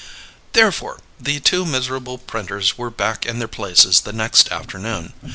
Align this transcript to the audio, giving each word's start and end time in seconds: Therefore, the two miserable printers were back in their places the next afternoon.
Therefore, 0.53 0.99
the 1.19 1.39
two 1.39 1.63
miserable 1.63 2.17
printers 2.17 2.75
were 2.75 2.89
back 2.89 3.23
in 3.23 3.37
their 3.37 3.47
places 3.47 4.01
the 4.01 4.11
next 4.13 4.51
afternoon. 4.51 5.13